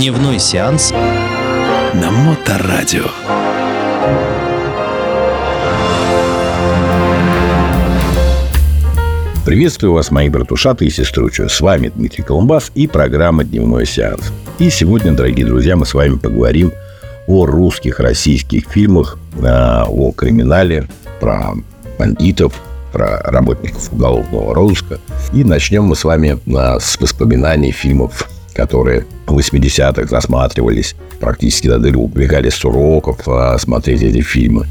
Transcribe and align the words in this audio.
Дневной 0.00 0.38
сеанс 0.38 0.92
на 0.92 2.10
Моторадио. 2.10 3.04
Приветствую 9.44 9.92
вас, 9.92 10.10
мои 10.10 10.30
братушаты 10.30 10.86
и 10.86 10.90
сестручи. 10.90 11.46
С 11.46 11.60
вами 11.60 11.92
Дмитрий 11.94 12.24
Колумбас 12.24 12.72
и 12.74 12.86
программа 12.86 13.44
«Дневной 13.44 13.84
сеанс». 13.84 14.32
И 14.58 14.70
сегодня, 14.70 15.12
дорогие 15.12 15.44
друзья, 15.44 15.76
мы 15.76 15.84
с 15.84 15.92
вами 15.92 16.16
поговорим 16.16 16.72
о 17.26 17.44
русских, 17.44 18.00
российских 18.00 18.70
фильмах, 18.70 19.18
а, 19.44 19.84
о 19.86 20.12
криминале, 20.12 20.88
про 21.20 21.52
бандитов, 21.98 22.54
про 22.90 23.20
работников 23.20 23.92
уголовного 23.92 24.54
розыска. 24.54 24.98
И 25.34 25.44
начнем 25.44 25.84
мы 25.84 25.94
с 25.94 26.04
вами 26.04 26.38
а, 26.56 26.80
с 26.80 26.98
воспоминаний 26.98 27.72
фильмов, 27.72 28.30
которые 28.54 29.06
в 29.26 29.36
80-х 29.38 30.06
засматривались, 30.06 30.94
практически 31.18 31.68
до 31.68 31.78
дыры 31.78 31.98
убегали 31.98 32.48
с 32.48 32.64
уроков 32.64 33.20
а, 33.26 33.58
смотреть 33.58 34.02
эти 34.02 34.20
фильмы. 34.20 34.66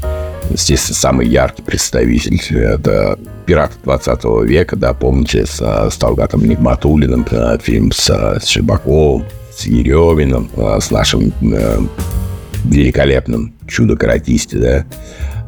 Естественно, 0.50 0.96
самый 0.96 1.28
яркий 1.28 1.62
представитель– 1.62 2.40
это 2.56 3.18
«Пираты 3.46 3.74
20 3.84 4.24
века», 4.44 4.76
да, 4.76 4.94
помните, 4.94 5.46
с, 5.46 5.60
с 5.60 5.96
Талгатом 5.96 6.44
Нигматулиным, 6.44 7.26
фильм 7.62 7.92
с, 7.92 8.08
с 8.08 8.46
Шибаковым, 8.46 9.26
с 9.54 9.66
Ереминым, 9.66 10.50
с 10.80 10.90
нашим 10.90 11.32
э, 11.42 11.78
великолепным 12.64 13.54
чудо-каратисте, 13.66 14.58
да. 14.58 14.86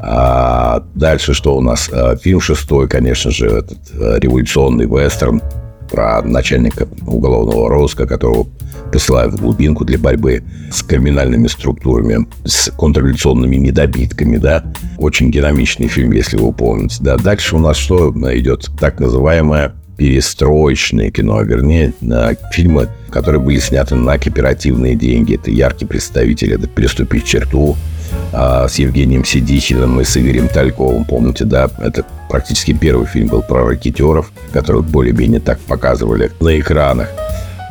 А 0.04 0.82
дальше 0.94 1.32
что 1.32 1.56
у 1.56 1.60
нас? 1.60 1.88
А, 1.92 2.16
фильм 2.16 2.40
шестой, 2.40 2.88
конечно 2.88 3.30
же, 3.30 3.46
этот 3.46 3.78
э, 3.92 4.18
революционный 4.18 4.86
вестерн 4.86 5.40
про 5.92 6.22
начальника 6.22 6.88
уголовного 7.06 7.68
розыска, 7.68 8.06
которого 8.06 8.48
посылают 8.90 9.34
в 9.34 9.40
глубинку 9.40 9.84
для 9.84 9.98
борьбы 9.98 10.42
с 10.70 10.82
криминальными 10.82 11.46
структурами, 11.46 12.26
с 12.44 12.70
контрреволюционными 12.70 13.56
недобитками, 13.56 14.38
да. 14.38 14.64
Очень 14.98 15.30
динамичный 15.30 15.88
фильм, 15.88 16.12
если 16.12 16.38
вы 16.38 16.52
помните. 16.52 16.96
Да. 17.00 17.16
Дальше 17.16 17.56
у 17.56 17.58
нас 17.58 17.76
что 17.76 18.10
идет? 18.36 18.70
Так 18.80 18.98
называемое 19.00 19.74
перестроечное 19.96 21.10
кино, 21.10 21.42
вернее, 21.42 21.92
на 22.00 22.34
фильмы, 22.52 22.88
которые 23.10 23.40
были 23.40 23.58
сняты 23.58 23.94
на 23.94 24.18
кооперативные 24.18 24.96
деньги. 24.96 25.34
Это 25.34 25.50
яркий 25.50 25.84
представитель, 25.84 26.54
это 26.54 26.66
«Переступить 26.66 27.24
черту», 27.24 27.76
а, 28.32 28.66
с 28.68 28.76
Евгением 28.76 29.24
Сидихиным 29.24 30.00
и 30.00 30.04
с 30.04 30.16
Игорем 30.16 30.48
Тальковым. 30.48 31.04
Помните, 31.04 31.44
да? 31.44 31.70
Это 31.78 32.04
практически 32.28 32.72
первый 32.72 33.06
фильм 33.06 33.28
был 33.28 33.42
про 33.42 33.64
ракетеров, 33.64 34.32
которые 34.52 34.82
более-менее 34.82 35.40
так 35.40 35.58
показывали 35.60 36.30
на 36.40 36.58
экранах. 36.58 37.08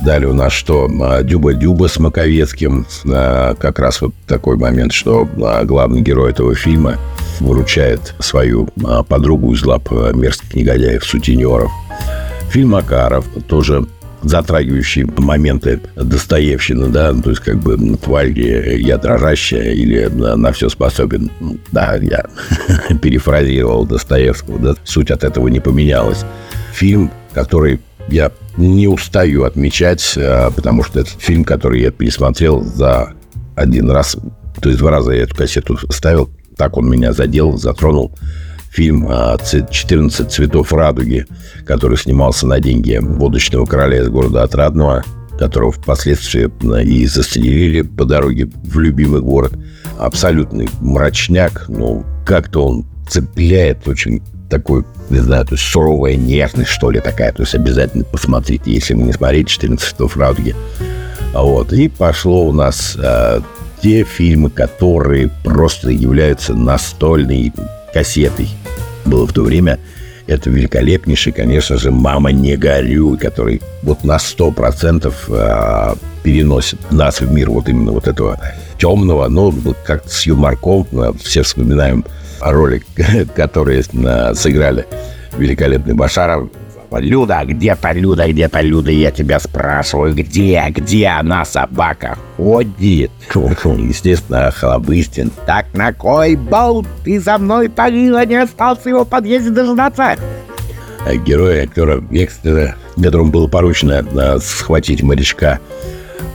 Далее 0.04 0.30
у 0.30 0.34
нас 0.34 0.52
что? 0.52 0.90
А, 1.02 1.22
Дюба-Дюба 1.24 1.88
с 1.88 2.00
Маковецким. 2.00 2.86
А, 3.12 3.56
как 3.56 3.80
раз 3.80 4.02
вот 4.02 4.14
такой 4.28 4.58
момент, 4.58 4.94
что 4.94 5.28
главный 5.36 6.02
герой 6.02 6.32
этого 6.32 6.56
фильма 6.56 6.98
выручает 7.40 8.14
свою 8.20 8.68
подругу 9.08 9.54
из 9.54 9.64
лап 9.64 9.90
мерзких 9.92 10.54
негодяев, 10.54 11.04
сутенеров. 11.04 11.72
Фильм 12.52 12.70
Макаров 12.70 13.26
тоже 13.48 13.86
затрагивающие 14.24 15.06
моменты 15.18 15.82
Достоевщины, 15.96 16.88
да, 16.88 17.14
то 17.14 17.30
есть 17.30 17.42
как 17.42 17.58
бы 17.58 17.78
тварь 17.98 18.32
я 18.32 18.98
дрожащая 18.98 19.74
или 19.74 20.06
на 20.06 20.52
все 20.52 20.70
способен. 20.70 21.32
Да, 21.72 21.96
я 21.96 22.26
перефразировал 23.02 23.86
Достоевского, 23.86 24.60
да, 24.60 24.76
суть 24.84 25.12
от 25.12 25.24
этого 25.24 25.48
не 25.48 25.60
поменялась. 25.60 26.24
Фильм, 26.74 27.12
который 27.34 27.80
я 28.08 28.32
не 28.58 28.88
устаю 28.88 29.44
отмечать, 29.44 30.16
а, 30.18 30.52
потому 30.52 30.84
что 30.84 31.00
это 31.00 31.10
фильм, 31.18 31.44
который 31.44 31.82
я 31.82 31.92
пересмотрел 31.92 32.64
за 32.64 33.14
один 33.56 33.90
раз, 33.90 34.18
то 34.62 34.70
есть 34.70 34.80
два 34.80 34.92
раза 34.92 35.12
я 35.12 35.24
эту 35.24 35.36
кассету 35.36 35.78
ставил, 35.92 36.30
так 36.58 36.78
он 36.78 36.90
меня 36.90 37.14
задел, 37.14 37.58
затронул 37.58 38.12
фильм 38.72 39.08
«14 39.08 40.30
цветов 40.30 40.74
радуги», 40.74 41.26
который 41.66 41.98
снимался 41.98 42.48
на 42.48 42.60
деньги 42.60 42.98
водочного 43.02 43.66
короля 43.66 44.00
из 44.00 44.10
города 44.10 44.44
Отрадного, 44.44 45.04
которого 45.38 45.72
впоследствии 45.72 46.50
и 46.84 47.06
застрелили 47.06 47.82
по 47.82 48.06
дороге 48.06 48.50
в 48.64 48.80
любимый 48.80 49.22
город. 49.22 49.54
Абсолютный 50.00 50.70
мрачняк, 50.80 51.66
но 51.68 52.04
как-то 52.26 52.68
он 52.68 52.86
цепляет 53.10 53.88
очень 53.88 54.22
такой, 54.50 54.84
не 55.10 55.20
знаю, 55.20 55.46
то 55.46 55.56
есть 55.56 55.66
суровая 55.66 56.16
нервность, 56.16 56.70
что 56.70 56.92
ли, 56.92 57.00
такая. 57.00 57.32
То 57.34 57.44
есть 57.44 57.56
обязательно 57.56 58.04
посмотрите, 58.04 58.72
если 58.72 58.94
вы 58.94 59.04
не 59.04 59.14
смотрите 59.14 59.68
«14 59.68 59.78
цветов 59.78 60.18
радуги». 60.18 60.56
Вот. 61.34 61.72
И 61.74 61.88
пошло 61.88 62.46
у 62.48 62.52
нас 62.52 62.98
э, 63.02 63.40
те 63.82 64.04
фильмы, 64.04 64.50
которые 64.50 65.30
просто 65.44 65.90
являются 65.90 66.54
настольной 66.54 67.54
кассетой 67.94 68.50
было 69.06 69.26
в 69.28 69.34
то 69.34 69.44
время. 69.44 69.80
Это 70.28 70.50
великолепнейший, 70.50 71.34
конечно 71.34 71.78
же, 71.78 71.92
«Мама, 71.92 72.32
не 72.32 72.56
горюй», 72.56 73.18
который 73.18 73.62
вот 73.84 74.04
на 74.04 74.18
100% 74.18 75.14
а, 75.30 75.96
переносит 76.24 76.80
нас 76.92 77.22
в 77.22 77.32
мир 77.32 77.50
вот 77.50 77.68
именно 77.68 77.92
вот 77.92 78.08
этого 78.08 78.40
темного, 78.78 79.28
но 79.28 79.54
как 79.86 80.08
с 80.08 80.26
юморком. 80.26 80.88
А, 80.94 81.14
все 81.22 81.44
вспоминаем 81.44 82.06
роли, 82.40 82.84
которые 83.36 83.84
а, 84.06 84.34
сыграли 84.36 84.86
великолепный 85.38 85.94
Башаров, 85.94 86.50
Люда, 87.00 87.42
где-то 87.46 87.92
Люда, 87.94 88.28
где-то 88.28 88.62
Люда, 88.62 88.92
я 88.92 89.12
тебя 89.12 89.40
спрашиваю, 89.40 90.14
где, 90.14 90.64
где 90.70 91.08
она, 91.08 91.46
собака, 91.46 92.18
ходит? 92.38 93.12
Естественно, 93.34 94.52
Холобыстин. 94.52 95.32
Так 95.46 95.68
на 95.74 95.94
кой 95.94 96.36
болт 96.36 96.88
ты 97.04 97.20
за 97.20 97.38
мной 97.38 97.70
парила, 97.70 98.26
не 98.26 98.36
остался 98.36 98.90
его 98.90 99.06
подъезде 99.06 99.50
дождаться? 99.50 100.18
А 101.06 101.16
герой 101.16 101.64
актера 101.64 102.00
Векстера, 102.10 102.76
которому 103.02 103.32
было 103.32 103.48
поручено 103.48 104.06
а, 104.16 104.40
схватить 104.40 105.02
морячка, 105.02 105.60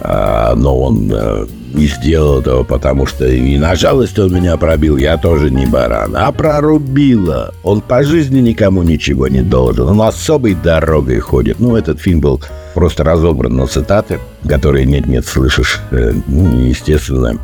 а, 0.00 0.54
но 0.56 0.80
он 0.80 1.12
а, 1.12 1.46
не 1.76 1.86
сделал 1.86 2.40
этого, 2.40 2.64
потому 2.64 3.06
что 3.06 3.26
и 3.26 3.56
на 3.58 3.74
жалость 3.74 4.18
он 4.18 4.32
меня 4.34 4.56
пробил, 4.56 4.96
я 4.96 5.16
тоже 5.16 5.50
не 5.50 5.66
баран, 5.66 6.16
а 6.16 6.32
прорубила. 6.32 7.54
Он 7.62 7.80
по 7.80 8.02
жизни 8.02 8.40
никому 8.40 8.82
ничего 8.82 9.28
не 9.28 9.42
должен, 9.42 9.88
он 9.88 10.00
особой 10.02 10.54
дорогой 10.54 11.18
ходит. 11.18 11.60
Ну, 11.60 11.76
этот 11.76 12.00
фильм 12.00 12.20
был 12.20 12.40
просто 12.74 13.04
разобран 13.04 13.56
на 13.56 13.66
цитаты, 13.66 14.18
которые 14.48 14.86
нет-нет 14.86 15.26
слышишь, 15.26 15.80
э, 15.90 16.12
ну, 16.26 16.58
естественно, 16.58 17.38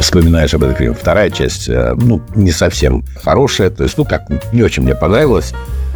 вспоминаешь 0.00 0.54
об 0.54 0.64
этом 0.64 0.76
фильме. 0.76 0.94
Вторая 0.94 1.30
часть, 1.30 1.68
э, 1.68 1.94
ну, 1.96 2.22
не 2.34 2.50
совсем 2.50 3.04
хорошая, 3.22 3.70
то 3.70 3.84
есть, 3.84 3.96
ну, 3.98 4.04
как, 4.04 4.22
не 4.52 4.62
очень 4.62 4.82
мне 4.82 4.94
понравилось, 4.94 5.52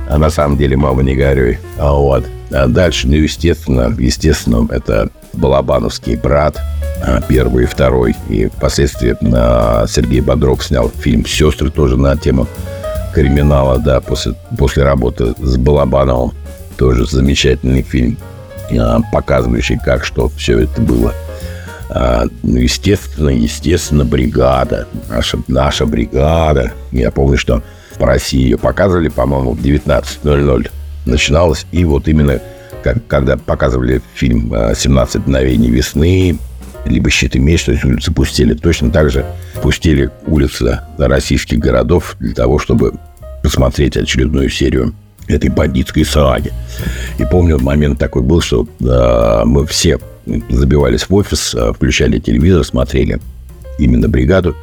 а 0.08 0.18
на 0.18 0.30
самом 0.30 0.56
деле, 0.56 0.76
мама, 0.76 1.02
не 1.02 1.14
горюй. 1.14 1.58
А 1.78 1.92
вот. 1.92 2.24
А 2.50 2.66
дальше, 2.66 3.08
ну, 3.08 3.14
естественно, 3.14 3.94
естественно, 3.98 4.66
это 4.70 5.10
Балабановский 5.34 6.16
брат, 6.16 6.58
первый 7.28 7.64
и 7.64 7.66
второй. 7.66 8.16
И 8.28 8.46
впоследствии 8.46 9.16
а, 9.34 9.86
Сергей 9.86 10.20
Бодров 10.20 10.64
снял 10.64 10.90
фильм 10.90 11.26
«Сестры» 11.26 11.70
тоже 11.70 11.96
на 11.96 12.16
тему 12.16 12.46
криминала, 13.14 13.78
да, 13.78 14.00
после, 14.00 14.34
после 14.56 14.82
работы 14.82 15.34
с 15.38 15.56
Балабановым. 15.56 16.32
Тоже 16.76 17.06
замечательный 17.06 17.82
фильм, 17.82 18.16
а, 18.78 19.00
показывающий, 19.12 19.78
как 19.78 20.04
что 20.04 20.28
все 20.28 20.60
это 20.60 20.80
было. 20.80 21.14
Ну, 22.42 22.58
естественно, 22.58 23.30
естественно, 23.30 24.04
бригада. 24.04 24.86
Наша, 25.08 25.38
наша 25.48 25.86
бригада. 25.86 26.72
Я 26.92 27.10
помню, 27.10 27.38
что 27.38 27.62
по 27.98 28.04
России 28.04 28.42
ее 28.42 28.58
показывали, 28.58 29.08
по-моему, 29.08 29.52
в 29.52 29.62
19.00 29.62 30.70
начиналось. 31.06 31.64
И 31.72 31.86
вот 31.86 32.06
именно 32.06 32.40
как, 32.82 33.06
когда 33.06 33.38
показывали 33.38 34.02
фильм 34.14 34.52
«17 34.52 35.20
мгновений 35.20 35.70
весны», 35.70 36.38
либо 36.88 37.10
щит 37.10 37.36
и 37.36 37.38
меч, 37.38 37.64
то 37.64 37.72
есть 37.72 37.84
улицы 37.84 38.12
пустили. 38.12 38.54
Точно 38.54 38.90
так 38.90 39.10
же 39.10 39.24
пустили 39.62 40.10
улицы 40.26 40.80
российских 40.98 41.58
городов 41.58 42.16
для 42.20 42.34
того, 42.34 42.58
чтобы 42.58 42.94
посмотреть 43.42 43.96
очередную 43.96 44.48
серию 44.48 44.94
этой 45.26 45.50
бандитской 45.50 46.04
саги. 46.04 46.52
И 47.18 47.24
помню, 47.24 47.58
момент 47.58 47.98
такой 47.98 48.22
был, 48.22 48.40
что 48.40 48.66
э, 48.80 49.42
мы 49.44 49.66
все 49.66 49.98
забивались 50.48 51.08
в 51.08 51.14
офис, 51.14 51.54
э, 51.54 51.72
включали 51.72 52.18
телевизор, 52.18 52.64
смотрели 52.64 53.20
именно 53.78 54.08
бригаду. 54.08 54.56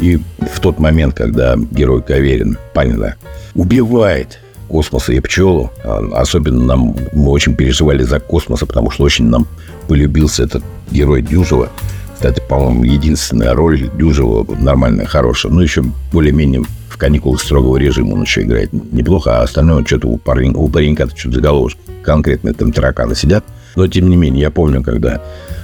И 0.00 0.16
в 0.38 0.60
тот 0.60 0.78
момент, 0.78 1.14
когда 1.14 1.56
герой 1.56 2.02
Каверин 2.02 2.58
Панина 2.74 3.16
убивает 3.54 4.40
космоса 4.68 5.12
и 5.12 5.20
пчелу. 5.20 5.70
А, 5.84 6.00
особенно 6.14 6.64
нам 6.64 6.96
мы 7.12 7.30
очень 7.30 7.54
переживали 7.54 8.02
за 8.02 8.20
космоса, 8.20 8.66
потому 8.66 8.90
что 8.90 9.04
очень 9.04 9.26
нам 9.26 9.46
полюбился 9.86 10.44
этот 10.44 10.62
герой 10.90 11.22
Дюжева. 11.22 11.70
Кстати, 12.14 12.42
по-моему, 12.48 12.84
единственная 12.84 13.54
роль 13.54 13.90
Дюжева 13.94 14.46
нормальная, 14.58 15.06
хорошая. 15.06 15.52
Ну, 15.52 15.60
еще 15.60 15.84
более-менее 16.12 16.64
в 16.88 16.96
каникулах 16.96 17.40
строгого 17.40 17.76
режима 17.76 18.14
он 18.14 18.22
еще 18.22 18.42
играет 18.42 18.72
неплохо, 18.72 19.38
а 19.38 19.42
остальное 19.42 19.84
что-то 19.84 20.08
у, 20.08 20.16
парень, 20.16 20.54
у 20.54 20.68
паренька 20.68 21.08
что-то 21.14 21.36
заголовок 21.36 21.72
конкретно 22.02 22.54
там 22.54 22.72
тараканы 22.72 23.14
сидят. 23.14 23.44
Но, 23.74 23.86
тем 23.86 24.08
не 24.08 24.16
менее, 24.16 24.42
я 24.42 24.50
помню, 24.50 24.82
когда 24.82 25.20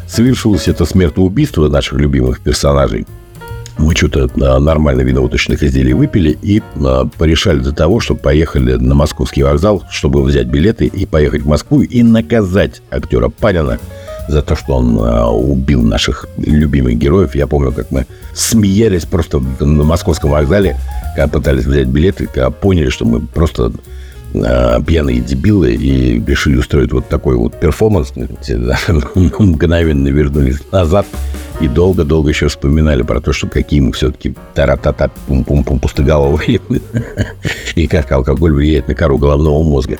совершилось 0.06 0.68
это 0.68 0.84
смертоубийство 0.84 1.68
наших 1.68 1.98
любимых 1.98 2.40
персонажей, 2.40 3.06
мы 3.78 3.96
что-то 3.96 4.28
нормально 4.36 5.00
вино-уточных 5.00 5.62
изделий 5.62 5.94
выпили 5.94 6.36
и 6.42 6.62
а, 6.84 7.06
порешали 7.06 7.60
для 7.60 7.72
того, 7.72 8.00
чтобы 8.00 8.20
поехали 8.20 8.74
на 8.74 8.94
московский 8.94 9.42
вокзал, 9.42 9.82
чтобы 9.90 10.22
взять 10.22 10.48
билеты 10.48 10.86
и 10.86 11.06
поехать 11.06 11.42
в 11.42 11.48
Москву 11.48 11.80
и 11.80 12.02
наказать 12.02 12.82
актера 12.90 13.30
Панина 13.30 13.78
за 14.28 14.42
то, 14.42 14.56
что 14.56 14.76
он 14.76 14.98
а, 15.00 15.30
убил 15.30 15.82
наших 15.82 16.26
любимых 16.38 16.96
героев. 16.96 17.34
Я 17.34 17.46
помню, 17.46 17.72
как 17.72 17.90
мы 17.90 18.06
смеялись 18.34 19.04
просто 19.04 19.40
на 19.60 19.84
московском 19.84 20.30
вокзале, 20.30 20.76
когда 21.14 21.28
пытались 21.28 21.64
взять 21.64 21.88
билеты, 21.88 22.26
когда 22.26 22.50
поняли, 22.50 22.88
что 22.88 23.04
мы 23.04 23.20
просто 23.20 23.72
пьяные 24.32 25.20
дебилы 25.20 25.74
и 25.74 26.24
решили 26.24 26.56
устроить 26.56 26.92
вот 26.92 27.08
такой 27.08 27.36
вот 27.36 27.58
перформанс. 27.60 28.12
Мгновенно 29.14 30.08
вернулись 30.08 30.60
назад 30.72 31.06
и 31.60 31.68
долго-долго 31.68 32.30
еще 32.30 32.48
вспоминали 32.48 33.02
про 33.02 33.20
то, 33.20 33.32
что 33.32 33.46
какие 33.46 33.80
мы 33.80 33.92
все-таки 33.92 34.34
тара-та-та 34.54 35.10
пум-пум-пум 35.26 35.78
пустоголовые. 35.78 36.60
И 37.74 37.86
как 37.86 38.10
алкоголь 38.10 38.52
влияет 38.52 38.88
на 38.88 38.94
кору 38.94 39.18
головного 39.18 39.62
мозга 39.62 39.98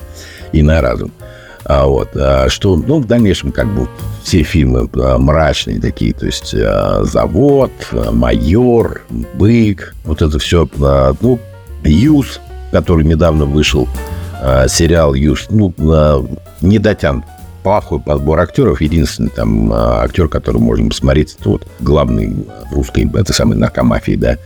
и 0.53 0.63
на 0.63 0.81
разум. 0.81 1.13
А 1.65 1.87
вот, 1.87 2.11
а 2.17 2.49
что, 2.49 2.77
ну, 2.77 3.01
в 3.01 3.07
дальнейшем, 3.07 3.53
как 3.53 3.69
бы, 3.69 3.89
все 4.25 4.43
фильмы 4.43 4.89
а, 4.95 5.19
мрачные 5.19 5.81
такие, 5.81 6.13
то 6.13 6.27
есть 6.27 6.55
а, 6.55 7.03
«Завод», 7.05 7.73
а, 7.93 8.11
«Майор», 8.11 9.03
«Бык», 9.35 9.95
вот 10.05 10.23
это 10.23 10.39
все, 10.39 10.69
а, 10.81 11.15
ну, 11.21 11.39
«Юз», 11.85 12.41
который 12.73 13.05
недавно 13.05 13.45
вышел, 13.45 13.89
а, 14.41 14.67
сериал 14.69 15.15
«Юз», 15.15 15.47
ну, 15.51 15.73
а, 15.79 16.25
не 16.61 16.79
дотянут 16.79 17.25
плохой 17.63 18.01
подбор 18.01 18.41
актеров. 18.41 18.81
Единственный 18.81 19.31
там 19.31 19.73
а, 19.73 20.03
актер, 20.03 20.29
который 20.29 20.61
можно 20.61 20.89
посмотреть, 20.89 21.37
это 21.39 21.51
вот 21.51 21.67
главный 21.81 22.45
русской, 22.71 23.09
это 23.15 23.33
самый 23.33 23.57
наркомафии, 23.57 24.17
да. 24.17 24.37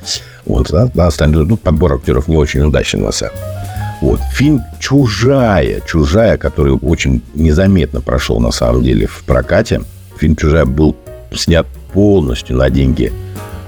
Вот, 0.44 0.70
а, 0.72 0.90
остальное, 0.98 1.44
ну, 1.44 1.56
подбор 1.56 1.94
актеров 1.94 2.28
не 2.28 2.36
очень 2.36 2.60
удачный 2.60 3.00
на 3.00 3.12
самом 3.12 3.36
вот. 4.00 4.20
Фильм 4.32 4.62
«Чужая», 4.78 5.80
«Чужая», 5.86 6.36
который 6.36 6.72
очень 6.72 7.22
незаметно 7.34 8.00
прошел, 8.00 8.40
на 8.40 8.50
самом 8.50 8.82
деле, 8.82 9.06
в 9.06 9.24
прокате. 9.24 9.82
Фильм 10.18 10.36
«Чужая» 10.36 10.64
был 10.64 10.96
снят 11.32 11.66
полностью 11.92 12.56
на 12.56 12.70
деньги 12.70 13.12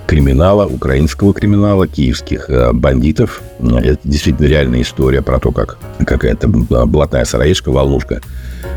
криминала, 0.06 0.66
украинского 0.66 1.34
криминала, 1.34 1.86
киевских 1.86 2.48
э, 2.48 2.72
бандитов. 2.72 3.42
Это 3.60 3.98
действительно 4.04 4.46
реальная 4.46 4.80
история 4.80 5.20
про 5.20 5.38
то, 5.38 5.52
как 5.52 5.78
какая-то 6.06 6.48
блатная 6.48 7.24
сыроежка, 7.24 7.70
волнушка– 7.70 8.20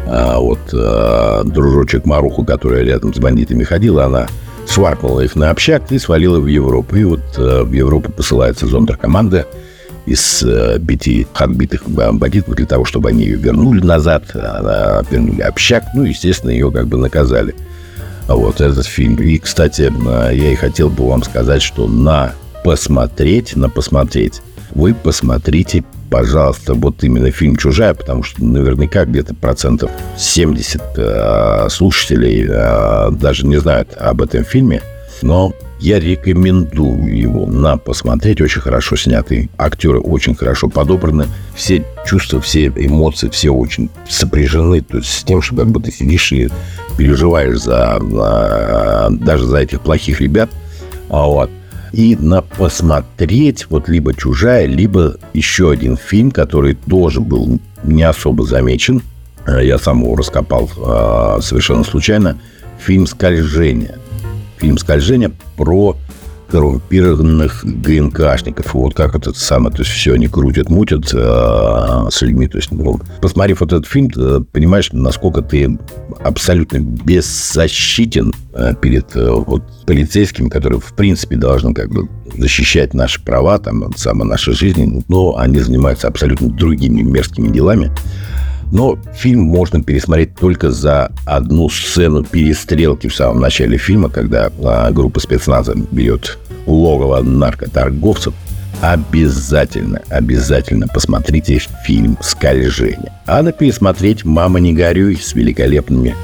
а 0.07 0.39
вот 0.39 0.59
а, 0.73 1.43
дружочек 1.43 2.05
Маруху, 2.05 2.43
которая 2.43 2.83
рядом 2.83 3.13
с 3.13 3.17
бандитами 3.17 3.63
ходила, 3.63 4.05
она 4.05 4.27
шваркнула 4.67 5.21
их 5.21 5.35
на 5.35 5.49
общак 5.49 5.91
и 5.91 5.99
свалила 5.99 6.39
в 6.39 6.47
Европу. 6.47 6.95
И 6.95 7.03
вот 7.03 7.21
а, 7.37 7.63
в 7.63 7.71
Европу 7.71 8.11
посылается 8.11 8.67
зондеркоманда 8.67 9.47
из 10.11 10.45
пяти 10.85 11.27
отбитых 11.33 11.87
бандитов 11.87 12.55
для 12.55 12.65
того, 12.65 12.85
чтобы 12.85 13.09
они 13.09 13.23
ее 13.23 13.37
вернули 13.37 13.81
назад, 13.81 14.25
а, 14.33 15.03
вернули 15.09 15.41
общак, 15.41 15.85
ну, 15.93 16.03
естественно, 16.03 16.51
ее 16.51 16.71
как 16.71 16.87
бы 16.87 16.97
наказали. 16.97 17.55
Вот 18.27 18.61
этот 18.61 18.85
фильм. 18.85 19.15
И, 19.15 19.37
кстати, 19.39 19.91
я 20.33 20.51
и 20.51 20.55
хотел 20.55 20.89
бы 20.89 21.07
вам 21.07 21.23
сказать, 21.23 21.61
что 21.61 21.87
на 21.87 22.33
посмотреть, 22.63 23.55
на 23.55 23.69
посмотреть, 23.69 24.41
вы 24.73 24.93
посмотрите 24.93 25.83
пожалуйста, 26.11 26.73
вот 26.73 27.03
именно 27.03 27.31
фильм 27.31 27.55
«Чужая», 27.55 27.93
потому 27.93 28.21
что 28.21 28.43
наверняка 28.43 29.05
где-то 29.05 29.33
процентов 29.33 29.89
70 30.17 30.81
э, 30.97 31.67
слушателей 31.69 32.45
э, 32.47 33.11
даже 33.11 33.47
не 33.47 33.55
знают 33.57 33.95
об 33.97 34.21
этом 34.21 34.43
фильме, 34.43 34.81
но 35.21 35.53
я 35.81 35.99
рекомендую 35.99 37.17
его 37.17 37.47
на 37.47 37.75
посмотреть. 37.75 38.39
Очень 38.39 38.61
хорошо 38.61 38.95
снятый. 38.95 39.49
Актеры 39.57 39.99
очень 39.99 40.35
хорошо 40.35 40.69
подобраны. 40.69 41.25
Все 41.55 41.83
чувства, 42.05 42.39
все 42.39 42.67
эмоции, 42.67 43.29
все 43.29 43.49
очень 43.49 43.89
сопряжены. 44.07 44.81
То 44.81 44.97
есть 44.97 45.11
с 45.11 45.23
тем, 45.23 45.41
что 45.41 45.55
как 45.55 45.83
ты 45.83 45.91
сидишь 45.91 46.31
и 46.31 46.49
переживаешь 46.97 47.59
за, 47.59 47.99
за 47.99 49.07
даже 49.09 49.45
за 49.45 49.57
этих 49.57 49.81
плохих 49.81 50.21
ребят. 50.21 50.51
А 51.09 51.25
вот 51.25 51.49
и 51.93 52.15
на 52.15 52.41
посмотреть 52.41 53.65
вот 53.69 53.89
либо 53.89 54.13
«Чужая», 54.13 54.65
либо 54.65 55.17
еще 55.33 55.71
один 55.71 55.97
фильм, 55.97 56.31
который 56.31 56.75
тоже 56.75 57.19
был 57.19 57.59
не 57.83 58.03
особо 58.03 58.45
замечен. 58.45 59.01
Я 59.47 59.79
сам 59.79 60.03
его 60.03 60.15
раскопал 60.15 60.69
э, 60.77 61.41
совершенно 61.41 61.83
случайно. 61.83 62.37
Фильм 62.79 63.07
«Скольжение». 63.07 63.97
Фильм 64.61 64.77
«Скольжение» 64.77 65.31
про 65.57 65.97
коррумпированных 66.51 67.65
ГНКшников. 67.65 68.75
Вот 68.75 68.93
как 68.93 69.15
это 69.15 69.33
самое, 69.33 69.73
то 69.73 69.81
есть 69.81 69.91
все 69.91 70.13
они 70.13 70.27
крутят, 70.27 70.69
мутят 70.69 71.11
э, 71.13 72.07
с 72.11 72.21
людьми. 72.21 72.47
То 72.47 72.57
есть, 72.57 72.69
ну, 72.71 72.99
посмотрев 73.21 73.61
вот 73.61 73.73
этот 73.73 73.87
фильм, 73.87 74.11
ты 74.11 74.41
понимаешь, 74.41 74.89
насколько 74.91 75.41
ты 75.41 75.79
абсолютно 76.23 76.79
беззащитен 76.79 78.33
э, 78.53 78.75
перед 78.79 79.15
э, 79.15 79.31
вот, 79.31 79.63
полицейскими, 79.87 80.49
которые, 80.49 80.79
в 80.79 80.93
принципе, 80.93 81.37
должны 81.37 81.73
как 81.73 81.89
бы 81.89 82.07
защищать 82.37 82.93
наши 82.93 83.19
права, 83.23 83.57
там, 83.57 83.91
само 83.95 84.25
нашей 84.25 84.53
жизни, 84.53 85.03
но 85.07 85.37
они 85.37 85.57
занимаются 85.57 86.07
абсолютно 86.07 86.49
другими 86.49 87.01
мерзкими 87.01 87.47
делами. 87.47 87.91
Но 88.71 88.97
фильм 89.13 89.41
можно 89.41 89.83
пересмотреть 89.83 90.35
только 90.35 90.71
за 90.71 91.11
одну 91.25 91.69
сцену 91.69 92.23
перестрелки 92.23 93.07
в 93.07 93.15
самом 93.15 93.41
начале 93.41 93.77
фильма, 93.77 94.09
когда 94.09 94.49
а, 94.63 94.91
группа 94.91 95.19
спецназа 95.19 95.75
берет 95.91 96.37
логово 96.65 97.21
наркоторговцев. 97.21 98.33
Обязательно, 98.81 100.01
обязательно 100.09 100.87
посмотрите 100.87 101.61
фильм 101.85 102.17
«Скольжение». 102.21 103.11
А 103.27 103.43
на 103.43 103.51
пересмотреть 103.51 104.25
«Мама, 104.25 104.59
не 104.59 104.73
горюй» 104.73 105.17
с 105.17 105.33
великолепными 105.35 106.15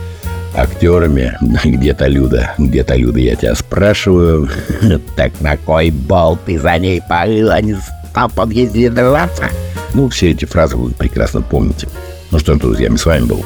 актерами. 0.55 1.38
Где-то 1.63 2.07
Люда, 2.07 2.53
где-то 2.57 2.95
Люда, 2.95 3.19
я 3.19 3.35
тебя 3.35 3.55
спрашиваю. 3.55 4.49
Так 5.15 5.39
на 5.41 5.57
кой 5.57 5.91
бол 5.91 6.38
ты 6.38 6.59
за 6.59 6.77
ней 6.77 7.01
порыл, 7.07 7.51
а 7.51 7.61
не 7.61 7.75
стал 8.09 8.29
подъезде 8.29 8.89
драться? 8.89 9.49
Ну, 9.94 10.09
все 10.09 10.31
эти 10.31 10.45
фразы 10.45 10.77
вы 10.77 10.91
прекрасно 10.91 11.41
помните. 11.41 11.88
Ну 12.29 12.39
что, 12.39 12.56
друзья, 12.56 12.95
с 12.95 13.06
вами 13.06 13.25
был 13.25 13.45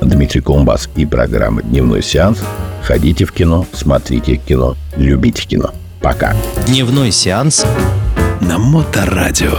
Дмитрий 0.00 0.40
Колумбас 0.40 0.88
и 0.96 1.06
программа 1.06 1.62
«Дневной 1.62 2.02
сеанс». 2.02 2.38
Ходите 2.82 3.24
в 3.24 3.32
кино, 3.32 3.64
смотрите 3.72 4.36
кино, 4.36 4.76
любите 4.96 5.46
кино. 5.46 5.70
Пока. 6.00 6.34
Дневной 6.66 7.12
сеанс 7.12 7.64
на 8.40 8.58
Моторадио. 8.58 9.52